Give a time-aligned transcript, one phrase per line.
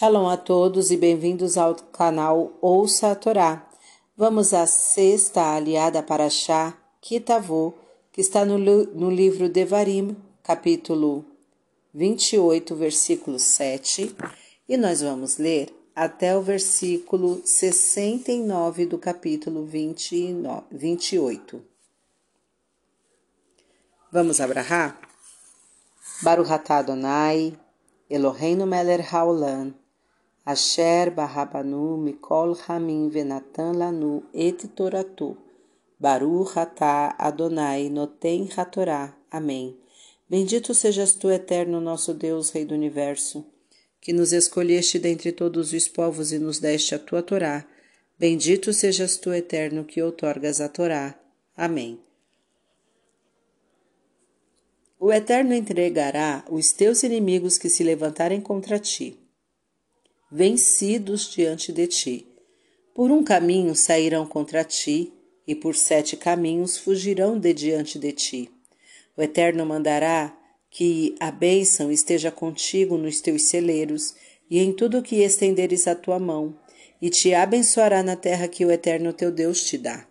[0.00, 3.68] Shalom a todos e bem-vindos ao canal Ouça a Torá.
[4.16, 7.74] Vamos à sexta aliada para Chá, Kitavô,
[8.10, 11.22] que está no, no livro Devarim, capítulo
[11.92, 14.16] 28, versículo 7,
[14.66, 21.62] e nós vamos ler até o versículo 69 do capítulo 29, 28.
[24.10, 24.98] Vamos abrahar?
[26.22, 27.54] Baruch atah Adonai,
[28.08, 29.74] Eloheinu melech haolam,
[30.52, 35.36] Asher barrabanu mikol ramin venatan lanu et toratu,
[36.00, 39.14] Baruch atah Adonai noten hatorá.
[39.30, 39.76] Amém.
[40.28, 43.44] Bendito sejas tu, eterno nosso Deus, Rei do Universo,
[44.00, 47.64] que nos escolheste dentre todos os povos e nos deste a tua Torá.
[48.18, 51.14] Bendito sejas tu, eterno, que outorgas a Torá.
[51.56, 52.00] Amém.
[54.98, 59.18] O Eterno entregará os teus inimigos que se levantarem contra ti,
[60.30, 62.26] vencidos diante de ti.
[62.94, 65.12] Por um caminho sairão contra ti,
[65.46, 68.50] e por sete caminhos fugirão de diante de ti.
[69.16, 70.36] O Eterno mandará
[70.70, 74.14] que a bênção esteja contigo nos teus celeiros
[74.48, 76.56] e em tudo que estenderes a tua mão,
[77.02, 80.06] e te abençoará na terra que o Eterno teu Deus te dá.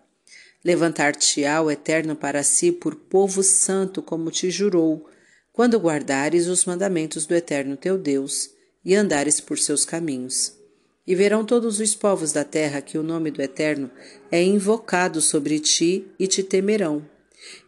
[0.63, 5.05] Levantar-te-á o Eterno para si por povo santo, como te jurou,
[5.53, 8.49] quando guardares os mandamentos do Eterno teu Deus
[8.83, 10.53] e andares por seus caminhos.
[11.05, 13.89] E verão todos os povos da terra que o nome do Eterno
[14.31, 17.03] é invocado sobre ti e te temerão.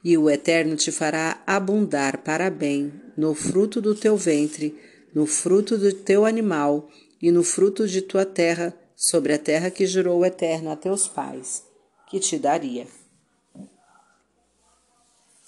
[0.03, 4.77] E o Eterno te fará abundar para bem no fruto do teu ventre,
[5.13, 6.89] no fruto do teu animal
[7.21, 11.07] e no fruto de tua terra, sobre a terra que jurou o Eterno a teus
[11.07, 11.63] pais
[12.07, 12.85] que te daria.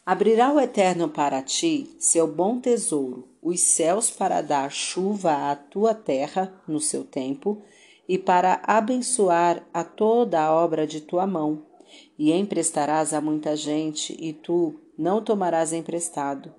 [0.05, 5.93] Abrirá o Eterno para ti seu bom tesouro, os céus para dar chuva à tua
[5.93, 7.61] terra no seu tempo,
[8.07, 11.65] e para abençoar a toda a obra de tua mão.
[12.17, 16.53] E emprestarás a muita gente, e tu não tomarás emprestado.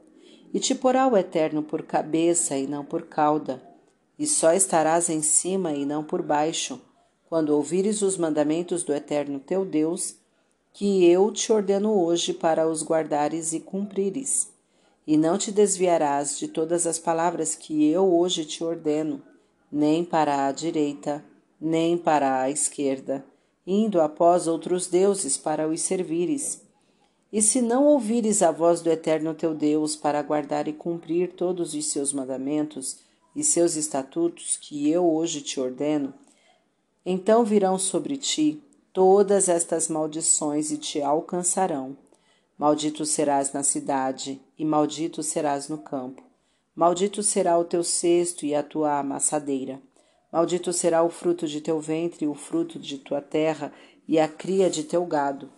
[0.52, 3.62] E te porá o Eterno por cabeça e não por cauda,
[4.18, 6.80] e só estarás em cima e não por baixo
[7.34, 10.14] quando ouvires os mandamentos do Eterno teu Deus,
[10.72, 14.53] que eu te ordeno hoje para os guardares e cumprires.
[15.06, 19.22] E não te desviarás de todas as palavras que eu hoje te ordeno,
[19.70, 21.24] nem para a direita,
[21.60, 23.24] nem para a esquerda,
[23.66, 26.62] indo após outros deuses para os servires.
[27.32, 31.74] E se não ouvires a voz do Eterno teu Deus para guardar e cumprir todos
[31.74, 32.98] os seus mandamentos
[33.34, 36.14] e seus estatutos que eu hoje te ordeno,
[37.04, 41.96] então virão sobre ti todas estas maldições e te alcançarão.
[42.56, 46.22] Maldito serás na cidade, e maldito serás no campo.
[46.74, 49.80] Maldito será o teu cesto e a tua amassadeira.
[50.32, 53.72] Maldito será o fruto de teu ventre, o fruto de tua terra,
[54.06, 55.50] e a cria de teu gado,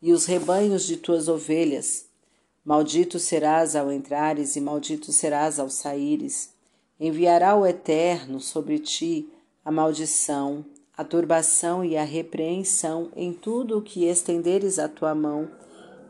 [0.00, 2.06] e os rebanhos de tuas ovelhas.
[2.64, 6.50] Maldito serás ao entrares, e maldito serás ao saíres.
[7.00, 9.28] Enviará o Eterno sobre ti
[9.64, 10.64] a maldição,
[10.96, 15.50] a turbação e a repreensão em tudo o que estenderes a tua mão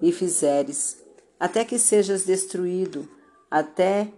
[0.02, 1.02] e fizeres,
[1.40, 3.08] até que sejas destruído,
[3.50, 4.08] até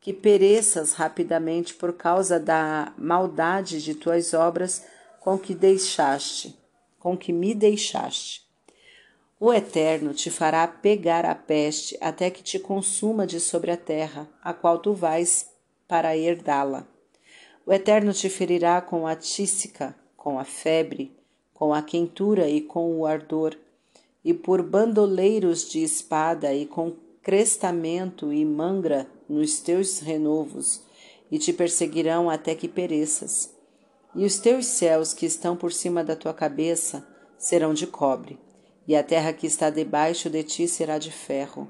[0.00, 4.84] que pereças rapidamente por causa da maldade de tuas obras
[5.20, 6.58] com que deixaste,
[6.98, 8.46] com que me deixaste.
[9.40, 14.28] O Eterno te fará pegar a peste até que te consuma de sobre a terra,
[14.42, 15.48] a qual tu vais
[15.86, 16.86] para herdá-la.
[17.64, 19.94] O Eterno te ferirá com a tísica,
[20.28, 21.10] com a febre,
[21.54, 23.56] com a quentura e com o ardor,
[24.22, 30.82] e por bandoleiros de espada e com crestamento e mangra nos teus renovos,
[31.30, 33.54] e te perseguirão até que pereças.
[34.14, 38.38] E os teus céus que estão por cima da tua cabeça serão de cobre,
[38.86, 41.66] e a terra que está debaixo de ti será de ferro.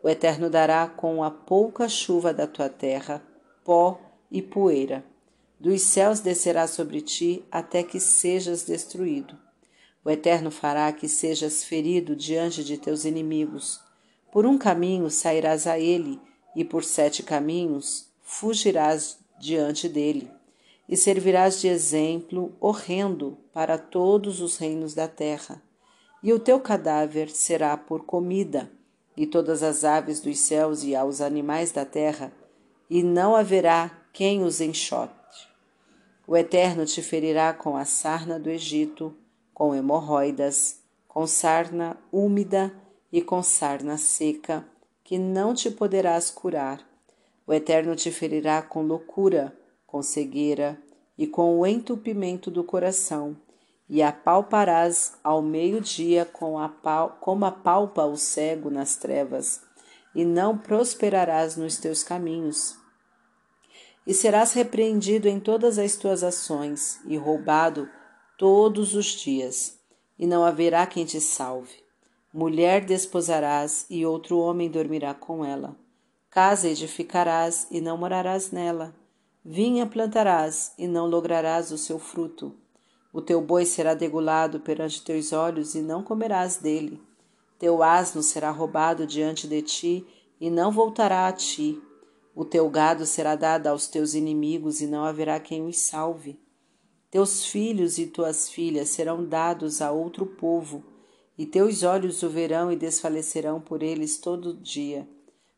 [0.00, 3.20] O Eterno dará com a pouca chuva da tua terra
[3.64, 3.98] pó
[4.30, 5.04] e poeira
[5.58, 9.38] dos céus descerá sobre ti até que sejas destruído.
[10.04, 13.80] O Eterno fará que sejas ferido diante de teus inimigos.
[14.30, 16.20] Por um caminho sairás a ele,
[16.54, 20.30] e por sete caminhos fugirás diante dele,
[20.88, 25.60] e servirás de exemplo horrendo para todos os reinos da terra.
[26.22, 28.70] E o teu cadáver será por comida,
[29.16, 32.32] e todas as aves dos céus e aos animais da terra,
[32.88, 35.15] e não haverá quem os enxote.
[36.28, 39.14] O Eterno te ferirá com a sarna do Egito,
[39.54, 42.74] com hemorroidas, com sarna úmida
[43.12, 44.66] e com sarna seca,
[45.04, 46.84] que não te poderás curar.
[47.46, 49.56] O Eterno te ferirá com loucura,
[49.86, 50.76] com cegueira
[51.16, 53.36] e com o entupimento do coração,
[53.88, 59.60] e apalparás ao meio-dia com a pal como apalpa o cego nas trevas,
[60.12, 62.76] e não prosperarás nos teus caminhos.
[64.06, 67.88] E serás repreendido em todas as tuas ações, e roubado
[68.38, 69.78] todos os dias,
[70.18, 71.84] e não haverá quem te salve.
[72.32, 75.76] Mulher desposarás, e outro homem dormirá com ela.
[76.30, 78.94] Casa edificarás, e não morarás nela.
[79.44, 82.54] Vinha plantarás, e não lograrás o seu fruto
[83.16, 87.02] o teu boi será degolado perante teus olhos e não comerás dele.
[87.58, 90.06] Teu asno será roubado diante de ti
[90.38, 91.80] e não voltará a ti.
[92.38, 96.38] O teu gado será dado aos teus inimigos e não haverá quem os salve.
[97.10, 100.84] Teus filhos e tuas filhas serão dados a outro povo,
[101.38, 105.08] e teus olhos o verão e desfalecerão por eles todo dia,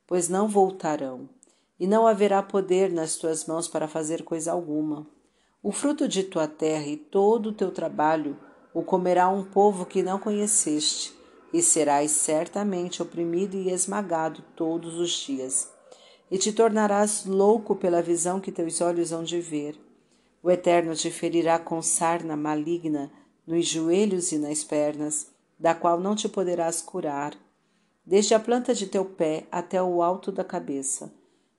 [0.06, 1.28] pois não voltarão,
[1.80, 5.04] e não haverá poder nas tuas mãos para fazer coisa alguma.
[5.60, 8.38] O fruto de tua terra e todo o teu trabalho
[8.72, 11.12] o comerá um povo que não conheceste,
[11.52, 15.76] e serás certamente oprimido e esmagado todos os dias.
[16.30, 19.78] E te tornarás louco pela visão que teus olhos hão de ver.
[20.42, 23.10] O Eterno te ferirá com sarna maligna
[23.46, 25.28] nos joelhos e nas pernas,
[25.58, 27.34] da qual não te poderás curar,
[28.04, 31.12] desde a planta de teu pé até o alto da cabeça.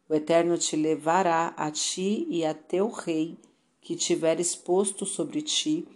[0.07, 3.37] O Eterno te levará a ti e a teu rei
[3.81, 5.87] que tiveres posto sobre ti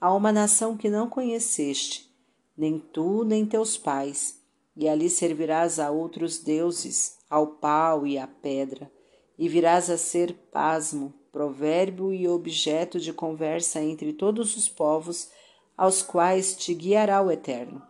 [0.00, 2.12] a uma nação que não conheceste,
[2.56, 4.41] nem tu nem teus pais,
[4.76, 8.90] e ali servirás a outros deuses, ao pau e à pedra,
[9.38, 15.30] e virás a ser pasmo, provérbio e objeto de conversa entre todos os povos
[15.76, 17.82] aos quais te guiará o Eterno.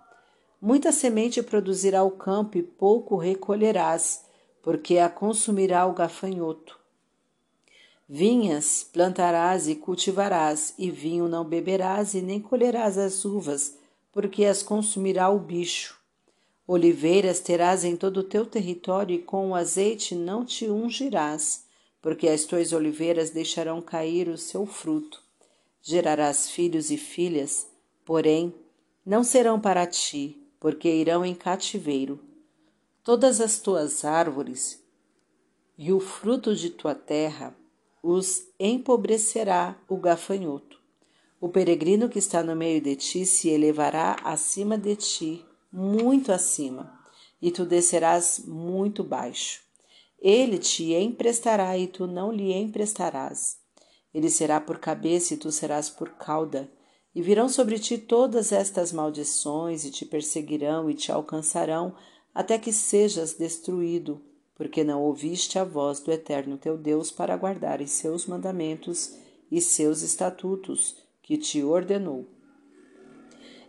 [0.60, 4.24] Muita semente produzirá o campo e pouco recolherás,
[4.62, 6.78] porque a consumirá o gafanhoto.
[8.08, 13.76] Vinhas plantarás e cultivarás, e vinho não beberás, e nem colherás as uvas,
[14.12, 16.01] porque as consumirá o bicho.
[16.72, 21.66] Oliveiras terás em todo o teu território, e com o azeite não te ungirás,
[22.00, 25.22] porque as tuas oliveiras deixarão cair o seu fruto.
[25.82, 27.66] Gerarás filhos e filhas,
[28.06, 28.54] porém
[29.04, 32.18] não serão para ti, porque irão em cativeiro.
[33.04, 34.82] Todas as tuas árvores
[35.76, 37.54] e o fruto de tua terra
[38.02, 40.80] os empobrecerá o gafanhoto.
[41.38, 46.92] O peregrino que está no meio de ti se elevará acima de ti, muito acima,
[47.40, 49.62] e tu descerás muito baixo.
[50.20, 53.58] Ele te emprestará e tu não lhe emprestarás.
[54.14, 56.70] Ele será por cabeça e tu serás por cauda.
[57.14, 61.94] E virão sobre ti todas estas maldições, e te perseguirão e te alcançarão,
[62.34, 64.22] até que sejas destruído
[64.62, 69.12] porque não ouviste a voz do Eterno teu Deus para guardares seus mandamentos
[69.50, 72.26] e seus estatutos, que te ordenou.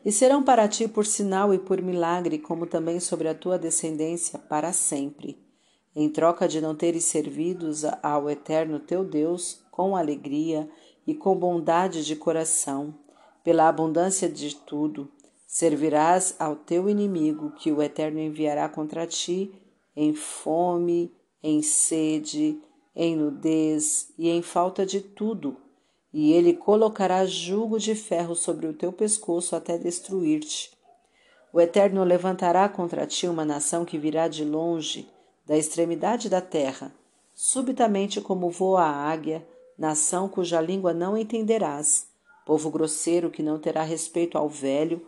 [0.05, 4.37] E serão para ti por sinal e por milagre, como também sobre a tua descendência
[4.37, 5.37] para sempre,
[5.95, 10.69] em troca de não teres servidos ao Eterno teu Deus com alegria
[11.07, 12.93] e com bondade de coração,
[13.43, 15.09] pela abundância de tudo,
[15.47, 19.53] servirás ao teu inimigo que o Eterno enviará contra ti
[19.95, 22.59] em fome, em sede,
[22.95, 25.57] em nudez e em falta de tudo,
[26.13, 30.71] e ele colocará jugo de ferro sobre o teu pescoço até destruir-te.
[31.51, 35.09] O Eterno levantará contra ti uma nação que virá de longe,
[35.45, 36.93] da extremidade da terra,
[37.33, 39.45] subitamente como voa a águia,
[39.77, 42.07] nação cuja língua não entenderás,
[42.45, 45.01] povo grosseiro que não terá respeito ao velho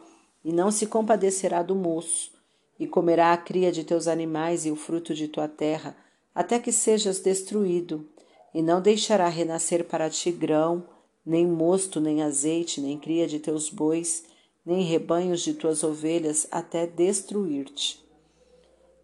[0.43, 2.31] e não se compadecerá do moço,
[2.79, 5.95] e comerá a cria de teus animais e o fruto de tua terra,
[6.33, 8.07] até que sejas destruído,
[8.53, 10.83] e não deixará renascer para ti grão,
[11.25, 14.25] nem mosto, nem azeite, nem cria de teus bois,
[14.65, 18.03] nem rebanhos de tuas ovelhas, até destruir-te.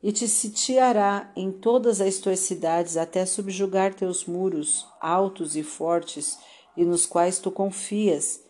[0.04, 6.40] E te sitiará em todas as tuas cidades, até subjugar teus muros, altos e fortes,
[6.76, 8.42] e nos quais tu confias,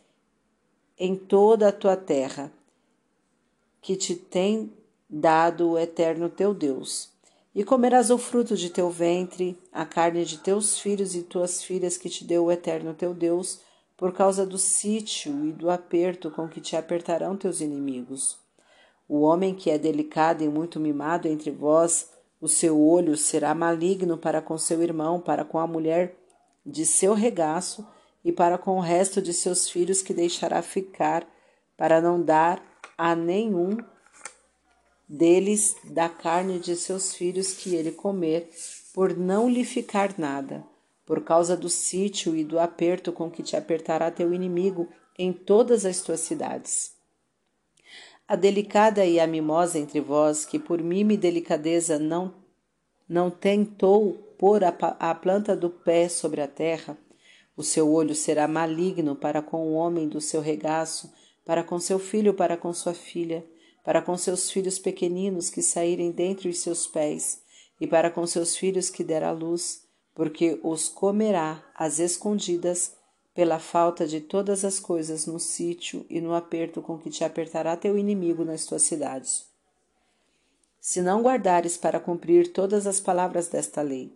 [0.97, 2.51] em toda a tua terra,
[3.81, 4.71] que te tem
[5.09, 7.09] dado o eterno teu Deus.
[7.53, 11.97] E comerás o fruto de teu ventre, a carne de teus filhos e tuas filhas
[11.97, 13.59] que te deu o eterno teu Deus,
[13.97, 18.39] por causa do sítio e do aperto com que te apertarão teus inimigos.
[19.07, 24.17] O homem que é delicado e muito mimado entre vós, o seu olho será maligno
[24.17, 26.15] para com seu irmão, para com a mulher
[26.65, 27.85] de seu regaço
[28.23, 31.27] e para com o resto de seus filhos que deixará ficar,
[31.75, 32.63] para não dar
[32.97, 33.77] a nenhum
[35.11, 38.49] deles da carne de seus filhos que ele comer,
[38.93, 40.63] por não lhe ficar nada,
[41.05, 44.87] por causa do sítio e do aperto com que te apertará teu inimigo
[45.19, 46.93] em todas as tuas cidades.
[48.25, 52.33] A delicada e a mimosa entre vós, que por mima e delicadeza não,
[53.07, 56.97] não tentou pôr a, a planta do pé sobre a terra,
[57.57, 61.11] o seu olho será maligno para com o homem do seu regaço,
[61.45, 63.45] para com seu filho, para com sua filha,
[63.83, 67.41] para com seus filhos pequeninos que saírem dentre os seus pés,
[67.79, 69.83] e para com seus filhos que der à luz,
[70.13, 72.93] porque os comerá às escondidas
[73.33, 77.75] pela falta de todas as coisas no sítio e no aperto com que te apertará
[77.75, 79.45] teu inimigo nas tuas cidades.
[80.79, 84.13] Se não guardares para cumprir todas as palavras desta lei,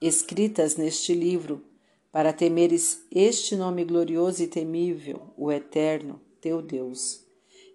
[0.00, 1.62] escritas neste livro,
[2.10, 7.29] para temeres este nome glorioso e temível, o Eterno, teu Deus.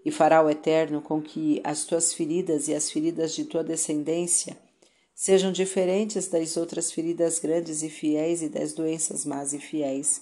[0.05, 4.55] E fará o Eterno com que as tuas feridas e as feridas de tua descendência
[5.15, 10.21] sejam diferentes das outras feridas grandes e fiéis e das doenças más e fiéis.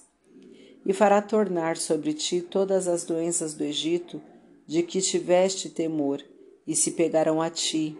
[0.86, 4.22] E fará tornar sobre ti todas as doenças do Egito,
[4.66, 6.22] de que tiveste temor,
[6.66, 7.98] e se pegarão a ti.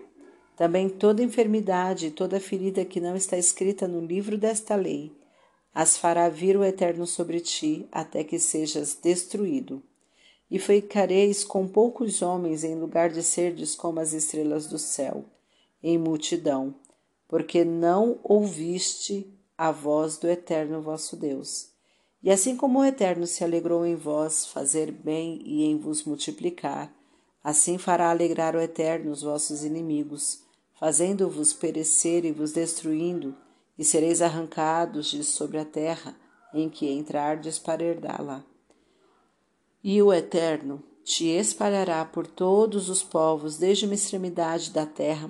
[0.56, 5.12] Também toda enfermidade e toda ferida que não está escrita no livro desta lei,
[5.74, 9.82] as fará vir o Eterno sobre ti, até que sejas destruído.
[10.50, 15.24] E ficareis com poucos homens em lugar de serdes como as estrelas do céu,
[15.82, 16.74] em multidão
[17.28, 21.68] porque não ouviste a voz do Eterno vosso Deus.
[22.22, 26.94] E assim como o Eterno se alegrou em vós fazer bem e em vos multiplicar,
[27.42, 30.42] assim fará alegrar o Eterno os vossos inimigos,
[30.78, 33.36] fazendo-vos perecer e vos destruindo,
[33.76, 36.16] e sereis arrancados de sobre a terra
[36.54, 38.44] em que entrardes para herdá-la.
[39.86, 45.28] E o Eterno te espalhará por todos os povos, desde uma extremidade da terra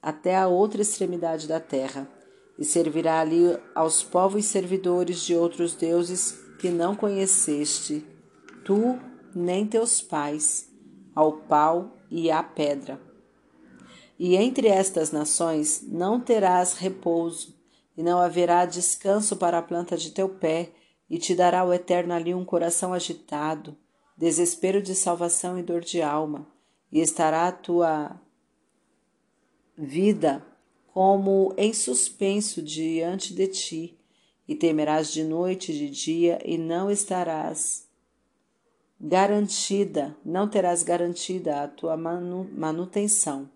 [0.00, 2.08] até a outra extremidade da terra,
[2.56, 8.06] e servirá ali aos povos servidores de outros deuses que não conheceste,
[8.64, 8.96] tu
[9.34, 10.72] nem teus pais,
[11.12, 13.00] ao pau e à pedra.
[14.16, 17.56] E entre estas nações não terás repouso,
[17.96, 20.70] e não haverá descanso para a planta de teu pé,
[21.10, 23.76] e te dará o Eterno ali um coração agitado,
[24.16, 26.46] desespero de salvação e dor de alma,
[26.90, 28.18] e estará a tua
[29.76, 30.44] vida
[30.86, 33.98] como em suspenso diante de ti,
[34.48, 37.86] e temerás de noite e de dia, e não estarás
[38.98, 43.50] garantida, não terás garantida a tua manutenção.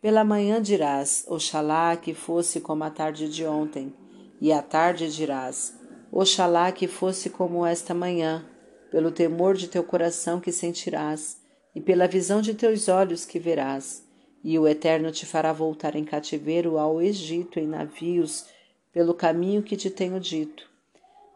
[0.00, 3.92] Pela manhã dirás, Oxalá que fosse como a tarde de ontem,
[4.40, 5.76] e à tarde dirás,
[6.10, 8.44] Oxalá que fosse como esta manhã,
[8.92, 11.38] pelo temor de teu coração que sentirás,
[11.74, 14.04] e pela visão de teus olhos que verás
[14.44, 18.46] e o Eterno te fará voltar em cativeiro ao Egito em navios,
[18.92, 20.68] pelo caminho que te tenho dito.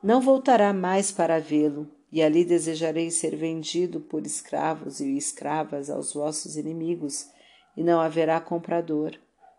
[0.03, 6.13] Não voltará mais para vê-lo, e ali desejareis ser vendido por escravos e escravas aos
[6.13, 7.29] vossos inimigos,
[7.77, 9.13] e não haverá comprador,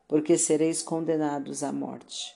[0.07, 2.35] porque sereis condenados à morte.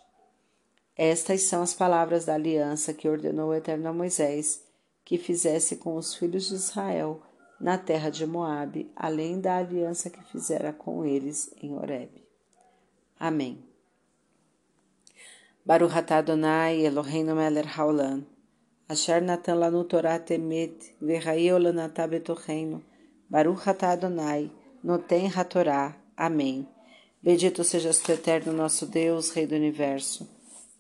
[0.96, 4.64] Estas são as palavras da aliança que ordenou o Eterno a Moisés
[5.04, 7.22] que fizesse com os filhos de Israel
[7.60, 12.10] na terra de Moabe, além da aliança que fizera com eles em Horeb.
[13.20, 13.64] Amém.
[15.64, 18.26] Baruch Adonai Eloheinu melech haolam,
[18.90, 22.82] asher natan lanu Torah temet, v'chayei olanatah betocheinu,
[23.30, 24.52] Baruch Adonai,
[24.84, 25.96] noten hatorá.
[26.18, 26.68] Amém.
[27.22, 30.28] Bendito sejas tu, eterno nosso Deus, Rei do Universo,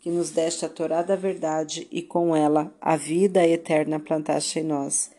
[0.01, 4.63] que nos deste a Torá da verdade e com ela a vida eterna plantaste em
[4.63, 5.11] nós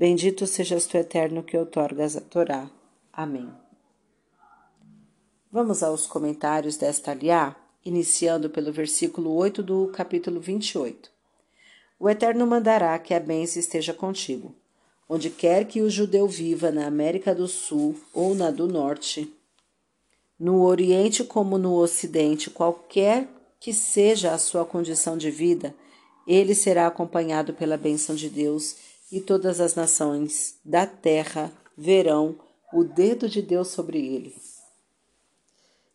[0.00, 2.70] Bendito sejas tu, eterno, que outorgas a Torá.
[3.12, 3.52] Amém.
[5.52, 7.54] Vamos aos comentários desta aliá,
[7.84, 11.10] iniciando pelo versículo 8 do capítulo 28.
[11.98, 14.54] O Eterno mandará que a bênção esteja contigo,
[15.06, 19.30] onde quer que o judeu viva na América do Sul ou na do Norte,
[20.38, 23.28] no Oriente como no Ocidente, qualquer
[23.60, 25.74] que seja a sua condição de vida,
[26.26, 28.76] ele será acompanhado pela bênção de Deus
[29.12, 32.38] e todas as nações da terra verão
[32.72, 34.34] o dedo de Deus sobre ele.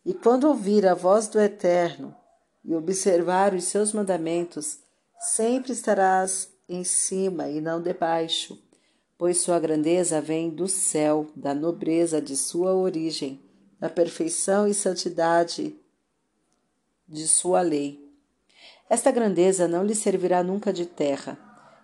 [0.05, 2.15] E quando ouvir a voz do Eterno
[2.63, 4.77] e observar os seus mandamentos,
[5.19, 8.61] sempre estarás em cima e não debaixo,
[9.17, 13.41] pois sua grandeza vem do céu, da nobreza de sua origem,
[13.79, 15.75] da perfeição e santidade
[17.07, 18.03] de sua lei.
[18.89, 21.37] Esta grandeza não lhe servirá nunca de terra.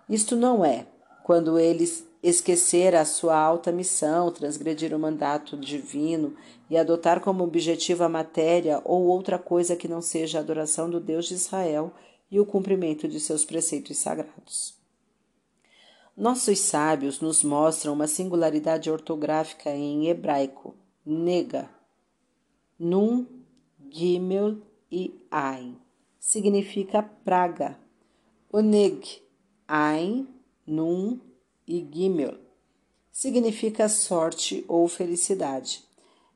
[0.08, 0.86] Isto não é
[1.24, 1.84] quando ele
[2.22, 6.36] esquecer a sua alta missão, transgredir o mandato divino
[6.70, 11.00] e adotar como objetivo a matéria ou outra coisa que não seja a adoração do
[11.00, 11.92] Deus de Israel
[12.30, 14.74] e o cumprimento de seus preceitos sagrados.
[16.16, 20.74] Nossos sábios nos mostram uma singularidade ortográfica em hebraico,
[21.04, 21.68] nega,
[22.78, 23.26] nun,
[23.90, 24.58] gimel
[24.92, 25.76] e ain.
[26.20, 27.78] Significa praga.
[28.52, 29.22] Oneg,
[29.66, 30.28] ain,
[30.66, 31.18] nun
[31.66, 32.36] e gimel.
[33.10, 35.82] Significa sorte ou felicidade.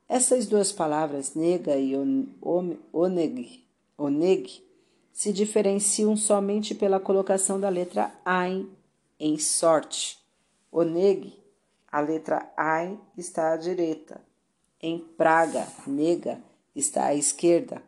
[0.09, 3.63] Essas duas palavras, nega e oneg,
[3.97, 4.63] oneg,
[5.11, 8.69] se diferenciam somente pela colocação da letra Ain
[9.19, 10.17] em sorte.
[10.71, 11.33] Oneg,
[11.91, 14.21] a letra Ain está à direita.
[14.81, 16.39] Em praga, nega,
[16.75, 17.81] está à esquerda.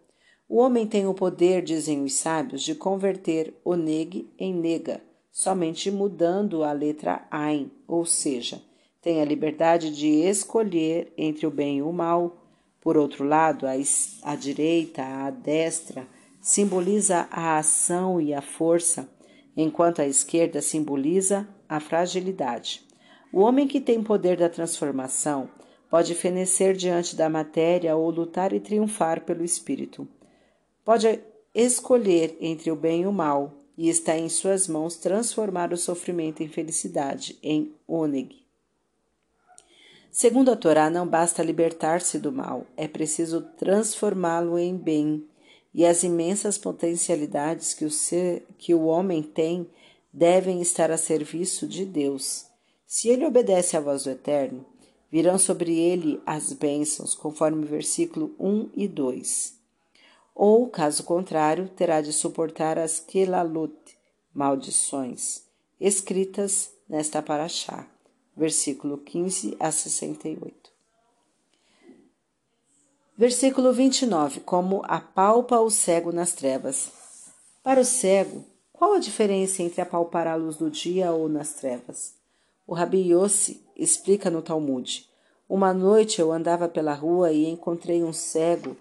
[0.51, 4.99] O homem tem o poder, dizem os sábios, de converter oneg em nega,
[5.31, 8.59] somente mudando a letra Ain, ou seja,
[8.99, 12.47] tem a liberdade de escolher entre o bem e o mal.
[12.81, 13.73] Por outro lado, a,
[14.23, 16.07] a direita, a destra,
[16.41, 19.07] simboliza a ação e a força,
[19.55, 22.81] enquanto a esquerda simboliza a fragilidade.
[23.31, 25.47] O homem que tem poder da transformação
[25.91, 30.07] pode fenecer diante da matéria ou lutar e triunfar pelo espírito.
[30.89, 31.19] Pode
[31.53, 36.41] escolher entre o bem e o mal, e está em suas mãos transformar o sofrimento
[36.41, 38.43] em felicidade, em oneg.
[40.10, 45.24] Segundo a Torá, não basta libertar-se do mal, é preciso transformá-lo em bem.
[45.75, 49.69] E as imensas potencialidades que o, ser, que o homem tem
[50.12, 52.48] devem estar a serviço de Deus.
[52.88, 54.65] Se ele obedece à voz do Eterno,
[55.12, 59.58] virão sobre ele as bênçãos, conforme o versículo 1 e 2.
[60.41, 63.75] Ou, caso contrário, terá de suportar as Kelalut,
[64.34, 65.43] maldições,
[65.81, 67.86] escritas nesta paraxá
[68.39, 70.72] versículo 15 a 68.
[73.17, 74.39] Versículo 29.
[74.39, 76.89] Como apalpa o cego nas trevas.
[77.62, 82.13] Para o cego, qual a diferença entre apalpar a luz do dia ou nas trevas?
[82.65, 85.06] O Rabi Yossi explica no Talmud.
[85.49, 88.78] Uma noite eu andava pela rua e encontrei um cego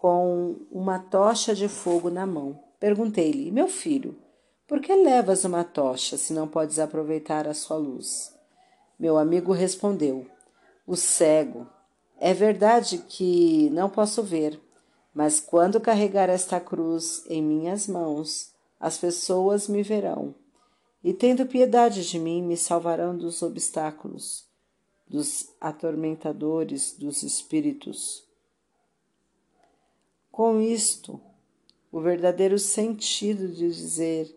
[0.00, 2.56] com uma tocha de fogo na mão.
[2.78, 4.16] Perguntei-lhe, meu filho,
[4.64, 8.32] por que levas uma tocha se não podes aproveitar a sua luz?
[8.96, 10.24] Meu amigo respondeu:
[10.86, 11.66] O cego.
[12.20, 14.60] É verdade que não posso ver,
[15.12, 20.32] mas quando carregar esta cruz em minhas mãos, as pessoas me verão.
[21.02, 24.46] E tendo piedade de mim, me salvarão dos obstáculos,
[25.08, 28.27] dos atormentadores, dos espíritos.
[30.38, 31.20] Com isto,
[31.90, 34.32] o verdadeiro sentido de dizer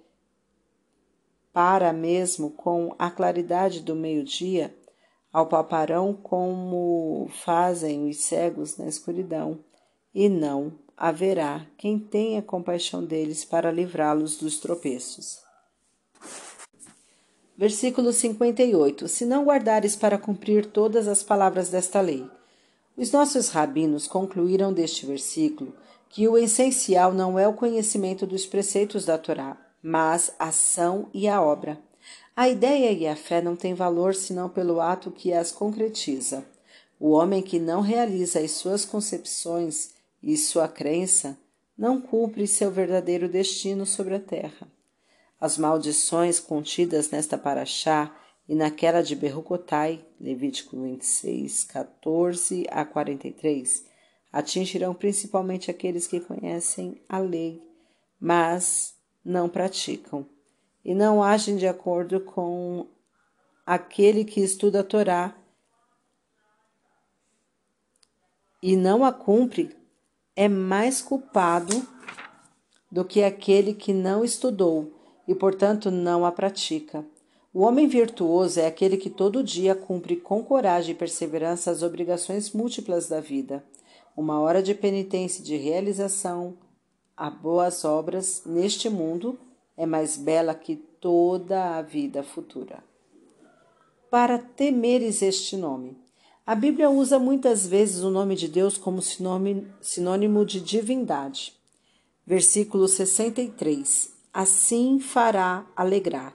[1.53, 4.75] para mesmo com a claridade do meio-dia,
[5.31, 9.59] ao paparão como fazem os cegos na escuridão,
[10.11, 15.43] e não haverá quem tenha compaixão deles para livrá-los dos tropeços.
[17.55, 19.07] Versículo 58.
[19.07, 22.27] Se não guardares para cumprir todas as palavras desta lei.
[22.97, 25.75] Os nossos rabinos concluíram deste versículo
[26.11, 31.25] que o essencial não é o conhecimento dos preceitos da Torá, mas a ação e
[31.25, 31.79] a obra.
[32.35, 36.45] A ideia e a fé não têm valor senão pelo ato que as concretiza.
[36.99, 41.37] O homem que não realiza as suas concepções e sua crença
[41.77, 44.67] não cumpre seu verdadeiro destino sobre a terra.
[45.39, 48.13] As maldições contidas nesta paraxá
[48.49, 53.90] e naquela de Berrucotai, Levítico 26, 14 a 43,
[54.31, 57.61] atingirão principalmente aqueles que conhecem a lei,
[58.19, 60.25] mas não praticam
[60.83, 62.87] e não agem de acordo com
[63.65, 65.35] aquele que estuda a Torá
[68.61, 69.75] e não a cumpre,
[70.35, 71.85] é mais culpado
[72.91, 74.91] do que aquele que não estudou
[75.27, 77.05] e, portanto, não a pratica.
[77.53, 82.51] O homem virtuoso é aquele que todo dia cumpre com coragem e perseverança as obrigações
[82.51, 83.63] múltiplas da vida.
[84.15, 86.57] Uma hora de penitência e de realização
[87.15, 89.39] a boas obras neste mundo
[89.77, 92.83] é mais bela que toda a vida futura.
[94.09, 95.97] Para temeres este nome.
[96.45, 101.53] A Bíblia usa muitas vezes o nome de Deus como sinônimo de divindade.
[102.25, 104.11] Versículo 63.
[104.33, 106.33] Assim fará alegrar.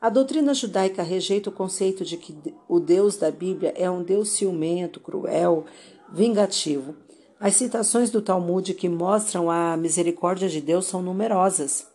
[0.00, 2.34] A doutrina judaica rejeita o conceito de que
[2.68, 5.64] o Deus da Bíblia é um Deus ciumento, cruel,
[6.12, 6.96] vingativo.
[7.44, 11.88] As citações do Talmud que mostram a misericórdia de Deus são numerosas.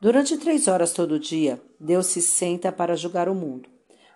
[0.00, 3.68] Durante três horas todo dia, Deus se senta para julgar o mundo.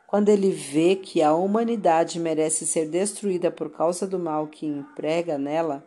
[0.07, 5.37] Quando ele vê que a humanidade merece ser destruída por causa do mal que emprega
[5.37, 5.87] nela,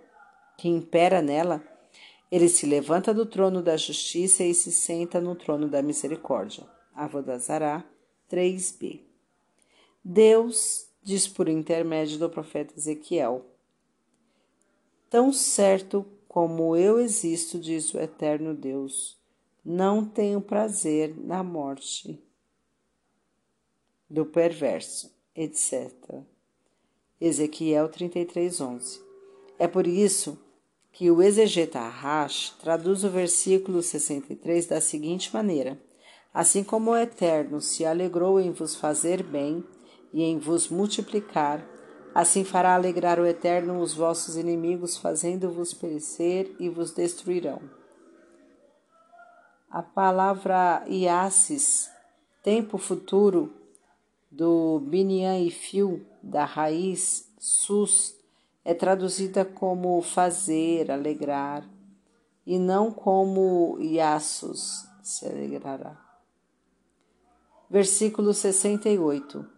[0.59, 1.63] que impera nela,
[2.31, 6.65] Ele se levanta do trono da justiça e se senta no trono da misericórdia.
[6.93, 7.83] Avodazará
[8.31, 9.01] 3b.
[10.05, 13.52] Deus diz por intermédio do profeta Ezequiel:
[15.13, 19.15] Tão certo como eu existo, diz o eterno Deus,
[19.63, 22.19] não tenho prazer na morte
[24.09, 25.93] do perverso, etc.
[27.21, 29.01] Ezequiel 33:11.
[29.59, 30.35] É por isso
[30.91, 35.79] que o exegeta Arrash traduz o versículo 63 da seguinte maneira:
[36.33, 39.63] Assim como o Eterno se alegrou em vos fazer bem
[40.11, 41.63] e em vos multiplicar,
[42.13, 47.61] assim fará alegrar o Eterno os vossos inimigos, fazendo-vos perecer e vos destruirão.
[49.69, 51.89] A palavra Iasis,
[52.43, 53.53] tempo futuro,
[54.29, 58.15] do Binyan e Fio, da raiz sus,
[58.65, 61.67] é traduzida como fazer, alegrar,
[62.45, 65.99] e não como Iassos, se alegrará.
[67.69, 69.52] Versículo 68.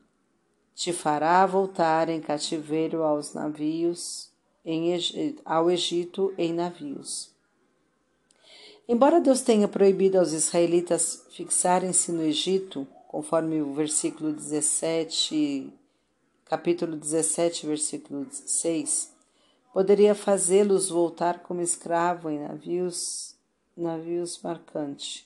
[0.76, 4.30] Te fará voltar em cativeiro aos navios,
[4.66, 4.94] em,
[5.46, 7.32] ao Egito em navios.
[8.88, 15.74] Embora Deus tenha proibido aos israelitas fixarem-se no Egito, conforme o versículo 17
[16.46, 19.12] capítulo 17, versículo 16,
[19.74, 23.36] poderia fazê-los voltar como escravo em navios,
[23.76, 25.26] navios marcantes.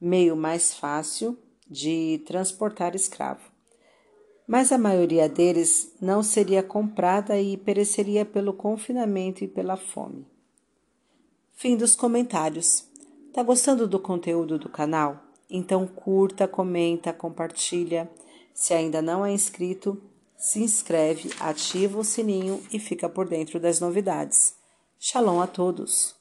[0.00, 3.42] Meio mais fácil de transportar escravo.
[4.46, 10.26] Mas a maioria deles não seria comprada e pereceria pelo confinamento e pela fome.
[11.52, 12.86] Fim dos comentários.
[13.32, 15.22] Tá gostando do conteúdo do canal?
[15.48, 18.10] Então curta, comenta, compartilha.
[18.54, 20.02] Se ainda não é inscrito,
[20.36, 24.54] se inscreve, ativa o sininho e fica por dentro das novidades.
[24.98, 26.19] Shalom a todos!